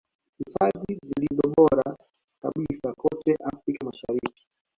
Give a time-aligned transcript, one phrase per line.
[0.39, 1.97] Hifadhi zilizo bora
[2.41, 4.47] kabisa kote Afrika Mashariki